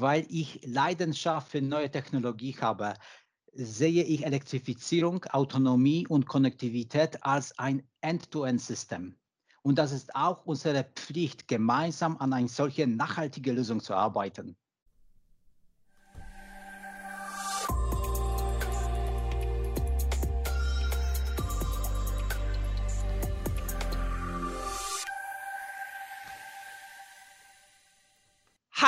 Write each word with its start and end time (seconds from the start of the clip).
Weil 0.00 0.26
ich 0.30 0.60
Leidenschaft 0.64 1.50
für 1.50 1.60
neue 1.60 1.90
Technologie 1.90 2.56
habe, 2.58 2.94
sehe 3.52 4.02
ich 4.02 4.24
Elektrifizierung, 4.24 5.24
Autonomie 5.24 6.06
und 6.06 6.26
Konnektivität 6.26 7.22
als 7.22 7.58
ein 7.58 7.82
End-to-End-System. 8.00 9.18
Und 9.60 9.78
das 9.78 9.92
ist 9.92 10.14
auch 10.14 10.46
unsere 10.46 10.84
Pflicht, 10.84 11.48
gemeinsam 11.48 12.16
an 12.16 12.32
eine 12.32 12.48
solche 12.48 12.86
nachhaltige 12.86 13.52
Lösung 13.52 13.80
zu 13.80 13.94
arbeiten. 13.94 14.56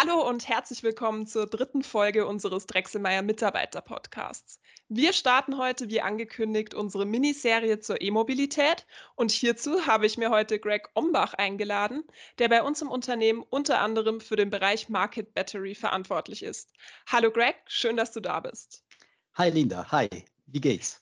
Hallo 0.04 0.28
und 0.28 0.48
herzlich 0.48 0.82
willkommen 0.82 1.28
zur 1.28 1.46
dritten 1.46 1.84
Folge 1.84 2.26
unseres 2.26 2.66
Drechselmeier 2.66 3.22
Mitarbeiter 3.22 3.80
Podcasts. 3.80 4.58
Wir 4.88 5.12
starten 5.12 5.58
heute, 5.58 5.90
wie 5.90 6.00
angekündigt, 6.00 6.74
unsere 6.74 7.06
Miniserie 7.06 7.78
zur 7.78 8.00
E-Mobilität 8.00 8.84
und 9.14 9.30
hierzu 9.30 9.86
habe 9.86 10.06
ich 10.06 10.18
mir 10.18 10.30
heute 10.30 10.58
Greg 10.58 10.88
Ombach 10.94 11.34
eingeladen, 11.34 12.02
der 12.38 12.48
bei 12.48 12.64
uns 12.64 12.82
im 12.82 12.88
Unternehmen 12.90 13.44
unter 13.48 13.78
anderem 13.78 14.20
für 14.20 14.34
den 14.34 14.50
Bereich 14.50 14.88
Market 14.88 15.34
Battery 15.34 15.76
verantwortlich 15.76 16.42
ist. 16.42 16.72
Hallo 17.06 17.30
Greg, 17.30 17.54
schön, 17.66 17.96
dass 17.96 18.10
du 18.10 18.18
da 18.18 18.40
bist. 18.40 18.84
Hi 19.34 19.50
Linda, 19.50 19.92
hi, 19.92 20.08
wie 20.46 20.60
geht's? 20.60 21.01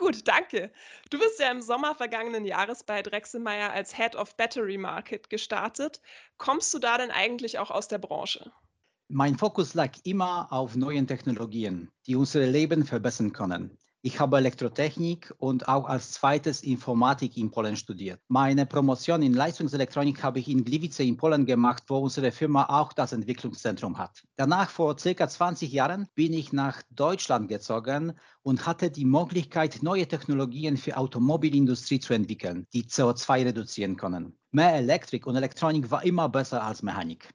Gut, 0.00 0.26
danke. 0.26 0.72
Du 1.10 1.18
bist 1.18 1.38
ja 1.40 1.50
im 1.50 1.60
Sommer 1.60 1.94
vergangenen 1.94 2.46
Jahres 2.46 2.82
bei 2.82 3.02
Drechselmeier 3.02 3.70
als 3.70 3.94
Head 3.94 4.16
of 4.16 4.34
Battery 4.34 4.78
Market 4.78 5.28
gestartet. 5.28 6.00
Kommst 6.38 6.72
du 6.72 6.78
da 6.78 6.96
denn 6.96 7.10
eigentlich 7.10 7.58
auch 7.58 7.70
aus 7.70 7.86
der 7.86 7.98
Branche? 7.98 8.50
Mein 9.08 9.36
Fokus 9.36 9.74
lag 9.74 9.92
immer 10.04 10.50
auf 10.50 10.74
neuen 10.74 11.06
Technologien, 11.06 11.90
die 12.06 12.16
unser 12.16 12.46
Leben 12.46 12.86
verbessern 12.86 13.34
können. 13.34 13.76
Ich 14.02 14.18
habe 14.18 14.38
Elektrotechnik 14.38 15.34
und 15.36 15.68
auch 15.68 15.84
als 15.84 16.12
zweites 16.12 16.62
Informatik 16.62 17.36
in 17.36 17.50
Polen 17.50 17.76
studiert. 17.76 18.18
Meine 18.28 18.64
Promotion 18.64 19.20
in 19.20 19.34
Leistungselektronik 19.34 20.22
habe 20.22 20.38
ich 20.38 20.48
in 20.48 20.64
Gliwice 20.64 21.00
in 21.00 21.18
Polen 21.18 21.44
gemacht, 21.44 21.82
wo 21.88 21.98
unsere 21.98 22.32
Firma 22.32 22.64
auch 22.64 22.94
das 22.94 23.12
Entwicklungszentrum 23.12 23.98
hat. 23.98 24.22
Danach, 24.36 24.70
vor 24.70 24.98
circa 24.98 25.28
20 25.28 25.70
Jahren, 25.70 26.08
bin 26.14 26.32
ich 26.32 26.50
nach 26.50 26.80
Deutschland 26.88 27.50
gezogen 27.50 28.14
und 28.40 28.64
hatte 28.64 28.90
die 28.90 29.04
Möglichkeit, 29.04 29.82
neue 29.82 30.08
Technologien 30.08 30.78
für 30.78 30.96
Automobilindustrie 30.96 32.00
zu 32.00 32.14
entwickeln, 32.14 32.66
die 32.72 32.84
CO2 32.84 33.44
reduzieren 33.44 33.96
können. 33.96 34.34
Mehr 34.50 34.76
Elektrik 34.76 35.26
und 35.26 35.36
Elektronik 35.36 35.90
war 35.90 36.02
immer 36.04 36.30
besser 36.30 36.64
als 36.64 36.82
Mechanik. 36.82 37.28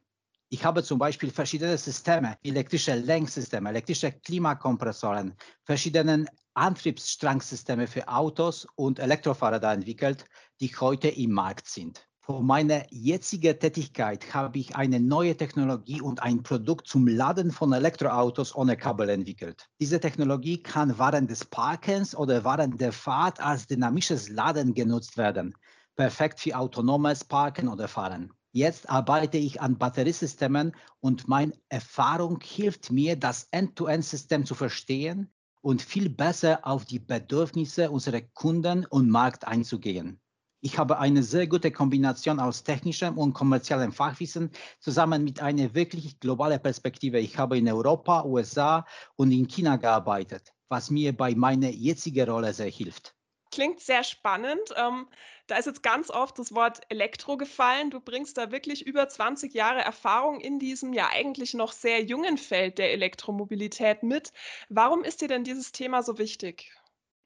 Ich 0.49 0.65
habe 0.65 0.83
zum 0.83 0.97
Beispiel 0.97 1.29
verschiedene 1.29 1.77
Systeme, 1.77 2.37
elektrische 2.43 2.95
Lenksysteme, 2.95 3.69
elektrische 3.69 4.11
Klimakompressoren, 4.11 5.35
verschiedene 5.63 6.25
Antriebsstrangsysteme 6.55 7.87
für 7.87 8.07
Autos 8.07 8.67
und 8.75 8.99
Elektrofahrräder 8.99 9.73
entwickelt, 9.73 10.25
die 10.59 10.75
heute 10.79 11.09
im 11.09 11.31
Markt 11.31 11.67
sind. 11.67 12.07
Für 12.25 12.41
meine 12.41 12.87
jetzige 12.89 13.59
Tätigkeit 13.59 14.33
habe 14.33 14.57
ich 14.57 14.75
eine 14.75 14.99
neue 14.99 15.37
Technologie 15.37 16.01
und 16.01 16.23
ein 16.23 16.41
Produkt 16.41 16.87
zum 16.87 17.07
Laden 17.07 17.51
von 17.51 17.71
Elektroautos 17.71 18.55
ohne 18.55 18.75
Kabel 18.77 19.09
entwickelt. 19.09 19.69
Diese 19.79 19.99
Technologie 19.99 20.63
kann 20.63 20.97
während 20.97 21.29
des 21.29 21.45
Parkens 21.45 22.15
oder 22.15 22.43
während 22.43 22.81
der 22.81 22.93
Fahrt 22.93 23.39
als 23.39 23.67
dynamisches 23.67 24.29
Laden 24.29 24.73
genutzt 24.73 25.17
werden. 25.17 25.53
Perfekt 25.95 26.39
für 26.39 26.57
autonomes 26.57 27.23
Parken 27.23 27.67
oder 27.67 27.87
Fahren. 27.87 28.33
Jetzt 28.53 28.89
arbeite 28.89 29.37
ich 29.37 29.61
an 29.61 29.77
Batteriesystemen 29.77 30.75
und 31.01 31.27
meine 31.27 31.53
Erfahrung 31.69 32.39
hilft 32.41 32.89
mir, 32.89 33.17
das 33.17 33.49
End-to-End-System 33.51 34.45
zu 34.45 34.55
verstehen 34.55 35.29
und 35.65 35.81
viel 35.81 36.09
besser 36.09 36.59
auf 36.61 36.85
die 36.85 36.99
Bedürfnisse 36.99 37.89
unserer 37.89 38.21
Kunden 38.21 38.85
und 38.85 39.09
Markt 39.09 39.47
einzugehen. 39.47 40.19
Ich 40.61 40.77
habe 40.77 40.99
eine 40.99 41.23
sehr 41.23 41.47
gute 41.47 41.71
Kombination 41.71 42.39
aus 42.39 42.63
technischem 42.63 43.17
und 43.17 43.33
kommerziellem 43.33 43.91
Fachwissen 43.91 44.51
zusammen 44.79 45.23
mit 45.23 45.41
einer 45.41 45.73
wirklich 45.73 46.19
globalen 46.19 46.61
Perspektive. 46.61 47.17
Ich 47.17 47.39
habe 47.39 47.57
in 47.57 47.67
Europa, 47.67 48.25
USA 48.25 48.85
und 49.15 49.31
in 49.31 49.47
China 49.47 49.77
gearbeitet, 49.77 50.53
was 50.69 50.91
mir 50.91 51.17
bei 51.17 51.33
meiner 51.33 51.69
jetzigen 51.69 52.29
Rolle 52.29 52.53
sehr 52.53 52.69
hilft. 52.69 53.15
Klingt 53.55 53.79
sehr 53.79 54.03
spannend. 54.03 54.59
Ähm, 54.75 55.07
da 55.47 55.55
ist 55.55 55.65
jetzt 55.65 55.81
ganz 55.81 56.09
oft 56.09 56.37
das 56.37 56.53
Wort 56.53 56.81
Elektro 56.89 57.37
gefallen. 57.37 57.89
Du 57.89 58.01
bringst 58.01 58.37
da 58.37 58.51
wirklich 58.51 58.85
über 58.85 59.07
20 59.07 59.53
Jahre 59.53 59.79
Erfahrung 59.79 60.41
in 60.41 60.59
diesem 60.59 60.91
ja 60.91 61.07
eigentlich 61.13 61.53
noch 61.53 61.71
sehr 61.71 62.03
jungen 62.03 62.37
Feld 62.37 62.79
der 62.79 62.91
Elektromobilität 62.91 64.03
mit. 64.03 64.33
Warum 64.67 65.05
ist 65.05 65.21
dir 65.21 65.29
denn 65.29 65.45
dieses 65.45 65.71
Thema 65.71 66.03
so 66.03 66.17
wichtig? 66.17 66.69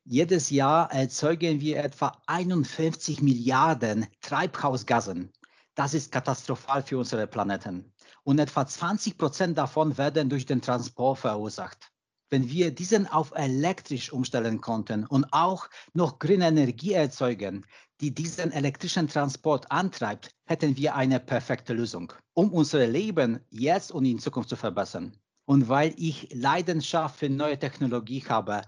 Jedes 0.06 0.52
Jahr 0.52 0.92
erzeugen 0.92 1.62
wir 1.62 1.84
etwa 1.84 2.22
51 2.28 3.24
Milliarden 3.24 4.06
Treibhausgasen. 4.22 5.34
Das 5.74 5.96
ist 5.96 6.12
katastrophal 6.12 6.84
für 6.84 7.00
unsere 7.00 7.26
Planeten. 7.26 7.92
Und 8.24 8.38
etwa 8.38 8.68
20 8.68 9.18
Prozent 9.18 9.58
davon 9.58 9.98
werden 9.98 10.30
durch 10.30 10.46
den 10.46 10.62
Transport 10.62 11.18
verursacht. 11.18 11.92
Wenn 12.32 12.48
wir 12.50 12.70
diesen 12.70 13.08
auf 13.08 13.32
elektrisch 13.36 14.14
umstellen 14.14 14.62
konnten 14.62 15.06
und 15.06 15.26
auch 15.32 15.68
noch 15.94 16.20
grüne 16.20 16.48
Energie 16.48 16.94
erzeugen, 16.94 17.66
die 18.02 18.14
diesen 18.14 18.52
elektrischen 18.52 19.08
Transport 19.08 19.72
antreibt, 19.72 20.30
hätten 20.46 20.78
wir 20.78 20.96
eine 20.96 21.20
perfekte 21.20 21.74
Lösung, 21.74 22.14
um 22.34 22.52
unser 22.54 22.86
Leben 22.86 23.40
jetzt 23.50 23.92
und 23.92 24.06
in 24.06 24.20
Zukunft 24.20 24.50
zu 24.50 24.56
verbessern. 24.56 25.18
Und 25.46 25.70
weil 25.70 25.96
ich 25.98 26.30
Leidenschaft 26.32 27.18
für 27.18 27.30
neue 27.30 27.58
Technologie 27.58 28.24
habe, 28.30 28.62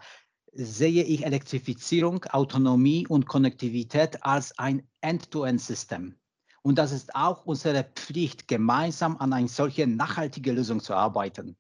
sehe 0.54 1.04
ich 1.04 1.24
Elektrifizierung, 1.24 2.26
Autonomie 2.26 3.06
und 3.06 3.28
Konnektivität 3.28 4.24
als 4.26 4.58
ein 4.58 4.88
End-to-End-System. 5.02 6.16
Und 6.64 6.78
das 6.80 6.92
ist 6.92 7.16
auch 7.16 7.46
unsere 7.46 7.84
Pflicht, 7.84 8.48
gemeinsam 8.48 9.18
an 9.18 9.34
eine 9.34 9.48
solche 9.48 9.86
nachhaltige 9.86 10.52
Lösung 10.52 10.80
zu 10.80 10.96
arbeiten. 10.96 11.58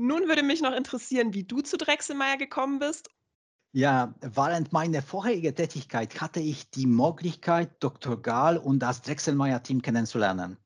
Nun 0.00 0.28
würde 0.28 0.44
mich 0.44 0.60
noch 0.60 0.76
interessieren, 0.76 1.34
wie 1.34 1.42
du 1.42 1.60
zu 1.60 1.76
Drechselmeier 1.76 2.36
gekommen 2.36 2.78
bist. 2.78 3.10
Ja, 3.72 4.14
während 4.20 4.72
meiner 4.72 5.02
vorherigen 5.02 5.56
Tätigkeit 5.56 6.20
hatte 6.20 6.38
ich 6.38 6.70
die 6.70 6.86
Möglichkeit, 6.86 7.82
Dr. 7.82 8.22
Gahl 8.22 8.58
und 8.58 8.78
das 8.78 9.02
Drechselmeier-Team 9.02 9.82
kennenzulernen. 9.82 10.56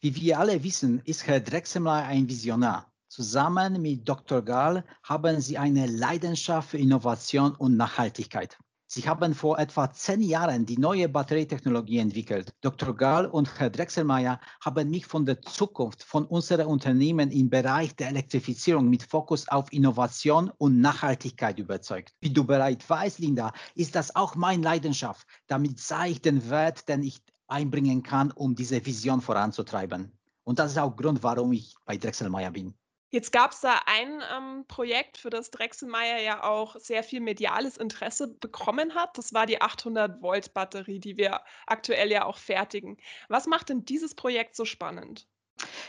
Wie 0.00 0.16
wir 0.16 0.40
alle 0.40 0.64
wissen, 0.64 1.00
ist 1.04 1.28
Herr 1.28 1.38
Drechselmeier 1.38 2.06
ein 2.06 2.28
Visionar. 2.28 2.92
Zusammen 3.06 3.80
mit 3.80 4.08
Dr. 4.08 4.42
Gahl 4.42 4.84
haben 5.04 5.40
sie 5.40 5.58
eine 5.58 5.86
Leidenschaft 5.86 6.70
für 6.70 6.78
Innovation 6.78 7.54
und 7.54 7.76
Nachhaltigkeit. 7.76 8.58
Sie 8.88 9.08
haben 9.08 9.34
vor 9.34 9.58
etwa 9.58 9.90
zehn 9.90 10.22
Jahren 10.22 10.64
die 10.64 10.78
neue 10.78 11.08
Batterietechnologie 11.08 11.98
entwickelt. 11.98 12.54
Dr. 12.60 12.94
Gall 12.94 13.26
und 13.26 13.58
Herr 13.58 13.68
Drechselmeier 13.68 14.38
haben 14.60 14.90
mich 14.90 15.06
von 15.06 15.26
der 15.26 15.42
Zukunft 15.42 16.04
von 16.04 16.24
unseren 16.24 16.68
Unternehmen 16.68 17.32
im 17.32 17.50
Bereich 17.50 17.96
der 17.96 18.10
Elektrifizierung 18.10 18.88
mit 18.88 19.02
Fokus 19.02 19.48
auf 19.48 19.72
Innovation 19.72 20.52
und 20.58 20.80
Nachhaltigkeit 20.80 21.58
überzeugt. 21.58 22.14
Wie 22.20 22.32
du 22.32 22.44
bereits 22.44 22.88
weißt, 22.88 23.18
Linda, 23.18 23.52
ist 23.74 23.96
das 23.96 24.14
auch 24.14 24.36
meine 24.36 24.62
Leidenschaft. 24.62 25.26
Damit 25.48 25.80
zeige 25.80 26.12
ich 26.12 26.22
den 26.22 26.48
Wert, 26.48 26.88
den 26.88 27.02
ich 27.02 27.20
einbringen 27.48 28.04
kann, 28.04 28.30
um 28.30 28.54
diese 28.54 28.86
Vision 28.86 29.20
voranzutreiben. 29.20 30.12
Und 30.44 30.60
das 30.60 30.70
ist 30.70 30.78
auch 30.78 30.94
Grund, 30.94 31.24
warum 31.24 31.52
ich 31.52 31.74
bei 31.84 31.96
Drechselmeier 31.96 32.52
bin. 32.52 32.72
Jetzt 33.10 33.30
gab 33.30 33.52
es 33.52 33.60
da 33.60 33.82
ein, 33.86 34.20
ähm, 34.36 34.64
Projekt, 34.66 35.16
für 35.16 35.30
das 35.30 35.50
Drechselmeier 35.50 36.20
ja 36.20 36.42
auch 36.42 36.76
sehr 36.78 37.04
viel 37.04 37.20
mediales 37.20 37.76
Interesse 37.76 38.28
bekommen 38.28 38.94
hat. 38.94 39.16
Das 39.16 39.32
war 39.32 39.46
die 39.46 39.60
800-Volt-Batterie, 39.60 40.98
die 40.98 41.16
wir 41.16 41.40
aktuell 41.66 42.10
ja 42.10 42.24
auch 42.24 42.38
fertigen. 42.38 42.96
Was 43.28 43.46
macht 43.46 43.68
denn 43.68 43.84
dieses 43.84 44.14
Projekt 44.14 44.56
so 44.56 44.64
spannend? 44.64 45.28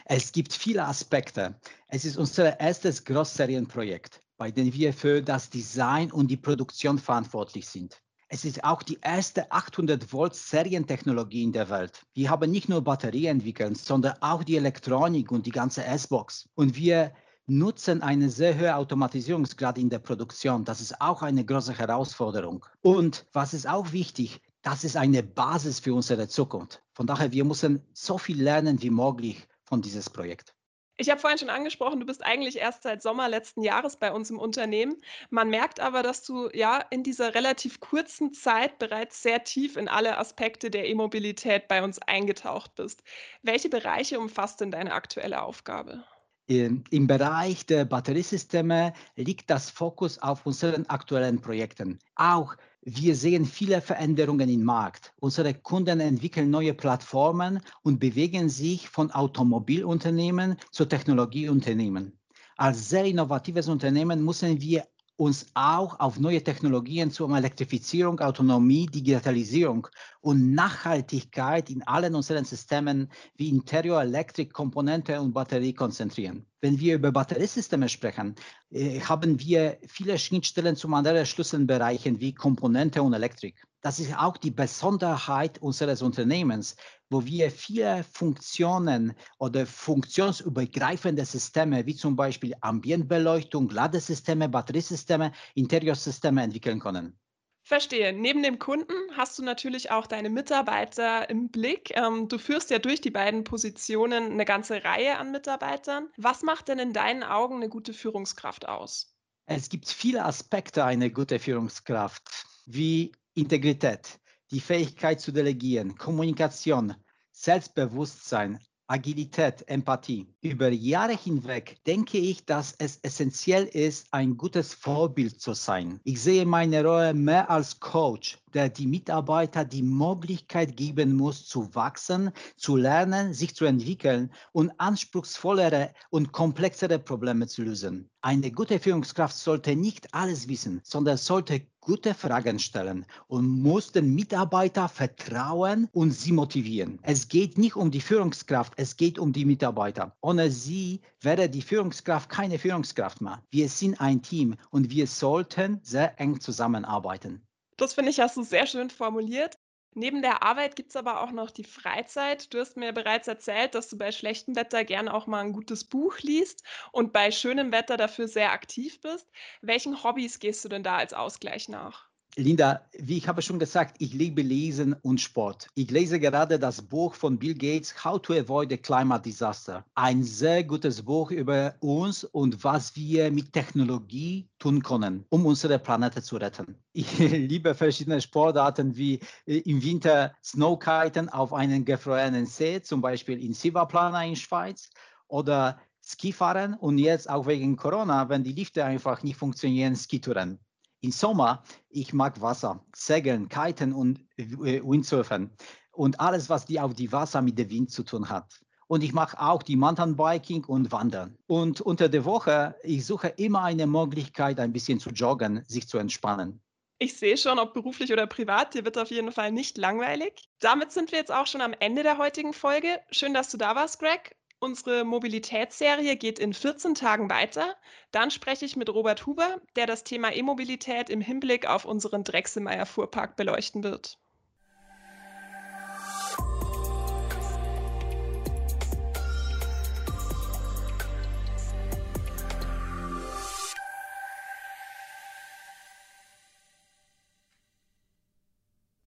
Es 0.05 0.31
gibt 0.31 0.53
viele 0.53 0.85
Aspekte. 0.85 1.59
Es 1.87 2.05
ist 2.05 2.17
unser 2.17 2.59
erstes 2.59 3.03
Großserienprojekt, 3.03 4.23
bei 4.37 4.51
dem 4.51 4.71
wir 4.71 4.93
für 4.93 5.21
das 5.21 5.49
Design 5.49 6.11
und 6.11 6.29
die 6.29 6.37
Produktion 6.37 6.99
verantwortlich 6.99 7.67
sind. 7.67 8.01
Es 8.29 8.43
ist 8.43 8.61
auch 8.65 8.83
die 8.83 8.99
erste 9.01 9.49
800 9.53 10.11
Volt 10.11 10.35
Serientechnologie 10.35 11.43
in 11.43 11.53
der 11.53 11.69
Welt. 11.69 12.05
Wir 12.13 12.29
haben 12.29 12.51
nicht 12.51 12.67
nur 12.67 12.83
Batterien 12.83 13.37
entwickelt, 13.37 13.77
sondern 13.77 14.15
auch 14.19 14.43
die 14.43 14.57
Elektronik 14.57 15.31
und 15.31 15.45
die 15.45 15.51
ganze 15.51 15.85
S-Box. 15.85 16.49
Und 16.55 16.75
wir 16.75 17.13
nutzen 17.45 18.01
einen 18.01 18.29
sehr 18.29 18.59
hohen 18.59 18.71
Automatisierungsgrad 18.71 19.77
in 19.77 19.89
der 19.89 19.99
Produktion. 19.99 20.65
Das 20.65 20.81
ist 20.81 20.99
auch 20.99 21.21
eine 21.21 21.45
große 21.45 21.77
Herausforderung. 21.77 22.65
Und 22.81 23.25
was 23.31 23.53
ist 23.53 23.67
auch 23.67 23.93
wichtig, 23.93 24.41
das 24.61 24.83
ist 24.83 24.97
eine 24.97 25.23
Basis 25.23 25.79
für 25.79 25.93
unsere 25.93 26.27
Zukunft. 26.27 26.83
Von 26.91 27.07
daher, 27.07 27.31
wir 27.31 27.45
müssen 27.45 27.81
so 27.93 28.17
viel 28.17 28.43
lernen 28.43 28.81
wie 28.81 28.89
möglich 28.89 29.47
von 29.63 29.81
diesem 29.81 30.03
Projekt. 30.11 30.53
Ich 30.99 31.09
habe 31.11 31.19
vorhin 31.21 31.37
schon 31.39 31.49
angesprochen, 31.51 31.99
du 31.99 32.05
bist 32.07 32.23
eigentlich 32.25 32.57
erst 32.57 32.81
seit 32.83 33.01
Sommer 33.03 33.29
letzten 33.29 33.61
Jahres 33.63 33.97
bei 33.97 34.11
uns 34.11 34.29
im 34.31 34.39
Unternehmen. 34.39 34.99
Man 35.29 35.49
merkt 35.49 35.79
aber, 35.79 36.01
dass 36.03 36.23
du 36.23 36.49
ja 36.53 36.79
in 36.89 37.03
dieser 37.03 37.33
relativ 37.35 37.79
kurzen 37.79 38.33
Zeit 38.33 38.79
bereits 38.79 39.21
sehr 39.21 39.43
tief 39.43 39.75
in 39.77 39.87
alle 39.89 40.17
Aspekte 40.17 40.69
der 40.71 40.87
E-Mobilität 40.87 41.67
bei 41.67 41.83
uns 41.83 41.99
eingetaucht 41.99 42.73
bist. 42.75 43.03
Welche 43.43 43.69
Bereiche 43.69 44.19
umfasst 44.19 44.59
denn 44.61 44.71
deine 44.71 44.93
aktuelle 44.93 45.41
Aufgabe? 45.43 46.03
Im 46.47 47.07
Bereich 47.07 47.65
der 47.65 47.83
Batteriesysteme 47.83 48.93
liegt 49.17 49.49
das 49.49 49.69
Fokus 49.69 50.17
auf 50.19 50.45
unseren 50.45 50.85
aktuellen 50.85 51.41
Projekten. 51.41 51.99
Auch 52.15 52.55
wir 52.83 53.15
sehen 53.17 53.45
viele 53.45 53.81
Veränderungen 53.81 54.47
im 54.47 54.63
Markt. 54.63 55.11
Unsere 55.19 55.53
Kunden 55.53 55.99
entwickeln 55.99 56.49
neue 56.49 56.73
Plattformen 56.73 57.59
und 57.83 57.99
bewegen 57.99 58.47
sich 58.47 58.87
von 58.87 59.11
Automobilunternehmen 59.11 60.55
zu 60.71 60.85
Technologieunternehmen. 60.85 62.17
Als 62.55 62.87
sehr 62.87 63.03
innovatives 63.03 63.67
Unternehmen 63.67 64.23
müssen 64.23 64.61
wir 64.61 64.87
uns 65.17 65.47
auch 65.55 65.99
auf 65.99 66.19
neue 66.19 66.43
Technologien 66.43 67.09
zur 67.09 67.35
Elektrifizierung, 67.35 68.19
Autonomie, 68.19 68.85
Digitalisierung 68.85 69.87
und 70.21 70.53
Nachhaltigkeit 70.53 71.69
in 71.71 71.81
allen 71.83 72.13
unseren 72.13 72.45
Systemen 72.45 73.11
wie 73.35 73.49
Interior, 73.49 74.01
Elektrik, 74.01 74.53
Komponente 74.53 75.19
und 75.19 75.33
Batterie 75.33 75.73
konzentrieren. 75.73 76.45
Wenn 76.61 76.79
wir 76.79 76.95
über 76.95 77.11
Batteriesysteme 77.11 77.89
sprechen, 77.89 78.35
äh, 78.69 78.99
haben 78.99 79.39
wir 79.39 79.79
viele 79.87 80.19
Schnittstellen 80.19 80.75
zu 80.75 80.87
anderen 80.89 81.25
Schlüsselbereichen 81.25 82.19
wie 82.19 82.33
Komponente 82.33 83.01
und 83.01 83.13
Elektrik. 83.13 83.65
Das 83.87 83.99
ist 83.99 84.13
auch 84.17 84.35
die 84.35 84.51
Besonderheit 84.51 85.61
unseres 85.61 86.01
Unternehmens, 86.01 86.75
wo 87.09 87.23
wir 87.23 87.49
viele 87.49 88.03
Funktionen 88.03 89.13
oder 89.39 89.65
funktionsübergreifende 89.65 91.23
Systeme 91.23 91.85
wie 91.85 91.95
zum 91.95 92.17
Beispiel 92.17 92.53
Ambientbeleuchtung, 92.59 93.69
Ladesysteme, 93.69 94.49
Batteriesysteme, 94.49 95.31
Interiorsysteme 95.55 96.43
entwickeln 96.43 96.81
können. 96.81 97.17
Verstehe. 97.63 98.11
Neben 98.11 98.43
dem 98.43 98.59
Kunden 98.59 98.91
hast 99.15 99.39
du 99.39 99.43
natürlich 99.43 99.89
auch 99.89 100.05
deine 100.05 100.29
Mitarbeiter 100.29 101.29
im 101.29 101.49
Blick. 101.49 101.95
Ähm, 101.95 102.27
du 102.27 102.39
führst 102.39 102.69
ja 102.71 102.79
durch 102.79 102.99
die 102.99 103.11
beiden 103.11 103.45
Positionen 103.45 104.33
eine 104.33 104.43
ganze 104.43 104.83
Reihe 104.83 105.17
an 105.17 105.31
Mitarbeitern. 105.31 106.09
Was 106.17 106.43
macht 106.43 106.67
denn 106.67 106.79
in 106.79 106.91
deinen 106.91 107.23
Augen 107.23 107.55
eine 107.55 107.69
gute 107.69 107.93
Führungskraft 107.93 108.67
aus? 108.67 109.15
Es 109.45 109.69
gibt 109.69 109.87
viele 109.87 110.25
Aspekte 110.25 110.83
einer 110.83 111.09
guten 111.09 111.39
Führungskraft, 111.39 112.29
wie 112.65 113.13
Integrität, 113.37 114.19
die 114.49 114.59
Fähigkeit 114.59 115.21
zu 115.21 115.31
delegieren, 115.31 115.95
Kommunikation, 115.95 116.95
Selbstbewusstsein, 117.31 118.59
Agilität, 118.87 119.67
Empathie. 119.67 120.25
Über 120.41 120.69
Jahre 120.69 121.15
hinweg 121.15 121.77
denke 121.85 122.17
ich, 122.17 122.45
dass 122.45 122.73
es 122.79 122.97
essentiell 123.03 123.65
ist, 123.65 124.07
ein 124.11 124.37
gutes 124.37 124.73
Vorbild 124.73 125.39
zu 125.39 125.53
sein. 125.53 125.99
Ich 126.03 126.21
sehe 126.21 126.45
meine 126.45 126.83
Rolle 126.83 127.13
mehr 127.13 127.47
als 127.51 127.79
Coach, 127.79 128.39
der 128.53 128.69
die 128.69 128.87
Mitarbeiter 128.87 129.65
die 129.65 129.83
Möglichkeit 129.83 130.75
geben 130.75 131.15
muss, 131.15 131.45
zu 131.45 131.75
wachsen, 131.75 132.31
zu 132.55 132.75
lernen, 132.75 133.33
sich 133.33 133.53
zu 133.53 133.65
entwickeln 133.65 134.31
und 134.53 134.71
anspruchsvollere 134.79 135.93
und 136.09 136.31
komplexere 136.31 136.97
Probleme 136.97 137.45
zu 137.45 137.63
lösen. 137.63 138.09
Eine 138.21 138.51
gute 138.51 138.79
Führungskraft 138.79 139.35
sollte 139.35 139.75
nicht 139.75 140.13
alles 140.13 140.47
wissen, 140.47 140.79
sondern 140.83 141.17
sollte 141.17 141.67
gute 141.87 142.13
Fragen 142.13 142.59
stellen 142.59 143.05
und 143.27 143.47
muss 143.47 143.93
den 143.93 144.13
Mitarbeiter 144.13 144.89
vertrauen 144.89 145.87
und 145.93 146.11
sie 146.11 146.33
motivieren. 146.33 146.99
Es 147.01 147.29
geht 147.29 147.57
nicht 147.57 147.77
um 147.77 147.91
die 147.91 148.01
Führungskraft, 148.01 148.73
es 148.75 148.97
geht 148.97 149.17
um 149.17 149.31
die 149.31 149.45
Mitarbeiter. 149.45 150.13
Ohne 150.19 150.51
sie 150.51 150.99
wäre 151.21 151.47
die 151.47 151.61
Führungskraft 151.61 152.29
keine 152.29 152.59
Führungskraft 152.59 153.21
mehr. 153.21 153.41
Wir 153.51 153.69
sind 153.69 154.01
ein 154.01 154.21
Team 154.21 154.57
und 154.69 154.89
wir 154.89 155.07
sollten 155.07 155.79
sehr 155.81 156.19
eng 156.19 156.41
zusammenarbeiten. 156.41 157.41
Das 157.77 157.93
finde 157.93 158.11
ich, 158.11 158.19
hast 158.19 158.35
du 158.35 158.43
sehr 158.43 158.67
schön 158.67 158.89
formuliert. 158.89 159.57
Neben 159.97 160.21
der 160.21 160.43
Arbeit 160.43 160.77
gibt 160.77 160.91
es 160.91 160.95
aber 160.95 161.19
auch 161.21 161.31
noch 161.31 161.51
die 161.51 161.65
Freizeit. 161.65 162.53
Du 162.53 162.59
hast 162.59 162.77
mir 162.77 162.93
bereits 162.93 163.27
erzählt, 163.27 163.75
dass 163.75 163.89
du 163.89 163.97
bei 163.97 164.11
schlechtem 164.13 164.55
Wetter 164.55 164.85
gerne 164.85 165.13
auch 165.13 165.27
mal 165.27 165.43
ein 165.43 165.51
gutes 165.51 165.83
Buch 165.83 166.19
liest 166.19 166.63
und 166.93 167.11
bei 167.11 167.31
schönem 167.31 167.71
Wetter 167.73 167.97
dafür 167.97 168.27
sehr 168.29 168.51
aktiv 168.53 169.01
bist. 169.01 169.29
Welchen 169.61 170.03
Hobbys 170.03 170.39
gehst 170.39 170.63
du 170.63 170.69
denn 170.69 170.83
da 170.83 170.95
als 170.97 171.13
Ausgleich 171.13 171.67
nach? 171.67 172.06
Linda, 172.39 172.85
wie 172.99 173.17
ich 173.17 173.27
habe 173.27 173.41
schon 173.41 173.57
gesagt, 173.57 173.95
ich 173.97 174.13
liebe 174.13 174.43
Lesen 174.43 174.93
und 175.01 175.19
Sport. 175.19 175.69
Ich 175.73 175.89
lese 175.89 176.19
gerade 176.19 176.59
das 176.59 176.83
Buch 176.83 177.15
von 177.15 177.39
Bill 177.39 177.55
Gates, 177.55 178.05
How 178.05 178.21
to 178.21 178.33
Avoid 178.33 178.71
a 178.71 178.77
Climate 178.77 179.23
Disaster. 179.23 179.83
Ein 179.95 180.21
sehr 180.21 180.63
gutes 180.63 181.01
Buch 181.01 181.31
über 181.31 181.73
uns 181.79 182.25
und 182.25 182.63
was 182.63 182.95
wir 182.95 183.31
mit 183.31 183.53
Technologie 183.53 184.47
tun 184.59 184.83
können, 184.83 185.25
um 185.29 185.47
unsere 185.47 185.79
Planete 185.79 186.21
zu 186.21 186.37
retten. 186.37 186.75
Ich 186.93 187.17
liebe 187.17 187.73
verschiedene 187.73 188.21
Sportarten 188.21 188.95
wie 188.95 189.19
äh, 189.47 189.57
im 189.61 189.83
Winter 189.83 190.35
Snowkiten 190.43 191.29
auf 191.29 191.53
einem 191.53 191.85
gefrorenen 191.85 192.45
See, 192.45 192.83
zum 192.83 193.01
Beispiel 193.01 193.43
in 193.43 193.55
Silvaplana 193.55 194.23
in 194.23 194.35
Schweiz 194.35 194.91
oder 195.27 195.79
Skifahren 196.03 196.75
und 196.75 196.99
jetzt 196.99 197.27
auch 197.27 197.47
wegen 197.47 197.77
Corona, 197.77 198.29
wenn 198.29 198.43
die 198.43 198.53
Lifte 198.53 198.85
einfach 198.85 199.23
nicht 199.23 199.37
funktionieren, 199.37 199.95
Skitouren. 199.95 200.59
Im 201.01 201.11
Sommer, 201.11 201.63
ich 201.89 202.13
mag 202.13 202.41
Wasser, 202.41 202.83
Segeln, 202.95 203.49
Kiten 203.49 203.93
und 203.93 204.19
äh, 204.37 204.81
Windsurfen 204.83 205.51
und 205.91 206.19
alles, 206.19 206.49
was 206.49 206.65
die 206.65 206.79
auf 206.79 206.93
die 206.93 207.11
Wasser 207.11 207.41
mit 207.41 207.57
dem 207.59 207.69
Wind 207.69 207.91
zu 207.91 208.03
tun 208.03 208.29
hat. 208.29 208.59
Und 208.87 209.03
ich 209.03 209.13
mache 209.13 209.39
auch 209.39 209.63
die 209.63 209.75
Mountainbiking 209.75 210.63
und 210.65 210.91
Wandern. 210.91 211.37
Und 211.45 211.81
unter 211.81 212.07
der 212.07 212.23
Woche, 212.23 212.75
ich 212.83 213.05
suche 213.05 213.27
immer 213.27 213.63
eine 213.63 213.85
Möglichkeit, 213.85 214.59
ein 214.59 214.71
bisschen 214.71 214.99
zu 214.99 215.09
joggen, 215.09 215.63
sich 215.67 215.87
zu 215.87 215.97
entspannen. 215.97 216.61
Ich 216.99 217.17
sehe 217.17 217.37
schon, 217.37 217.59
ob 217.59 217.73
beruflich 217.73 218.11
oder 218.11 218.25
privat, 218.25 218.73
dir 218.73 218.85
wird 218.85 218.97
auf 218.97 219.11
jeden 219.11 219.31
Fall 219.31 219.51
nicht 219.51 219.77
langweilig. 219.77 220.49
Damit 220.59 220.91
sind 220.91 221.11
wir 221.11 221.19
jetzt 221.19 221.31
auch 221.31 221.45
schon 221.45 221.61
am 221.61 221.73
Ende 221.77 222.01
der 222.01 222.17
heutigen 222.17 222.53
Folge. 222.53 222.99
Schön, 223.11 223.35
dass 223.35 223.51
du 223.51 223.57
da 223.57 223.75
warst, 223.75 223.99
Greg. 223.99 224.35
Unsere 224.59 225.03
Mobilitätsserie 225.03 226.15
geht 226.15 226.37
in 226.39 226.53
14 226.53 226.93
Tagen 226.95 227.29
weiter. 227.29 227.75
Dann 228.11 228.29
spreche 228.31 228.65
ich 228.65 228.75
mit 228.75 228.89
Robert 228.89 229.25
Huber, 229.25 229.61
der 229.75 229.85
das 229.87 230.03
Thema 230.03 230.31
E-Mobilität 230.31 231.09
im 231.09 231.21
Hinblick 231.21 231.65
auf 231.67 231.85
unseren 231.85 232.23
Drechselmeier 232.23 232.85
Fuhrpark 232.85 233.35
beleuchten 233.35 233.83
wird. 233.83 234.19